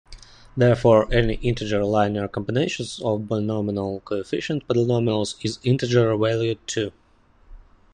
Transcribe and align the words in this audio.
Therefore, 0.57 1.07
any 1.13 1.35
integer 1.43 1.85
linear 1.85 2.27
combination 2.27 2.87
of 3.05 3.27
binomial 3.27 3.99
coefficient 3.99 4.67
polynomials 4.67 5.35
is 5.45 5.59
integer-valued 5.63 6.57
too. 6.65 6.91